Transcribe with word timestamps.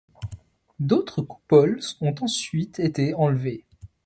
D'autres 0.79 1.21
coupoles 1.21 1.79
ont 1.99 2.15
ensuit 2.23 2.71
été 2.79 3.13
inventées. 3.13 3.67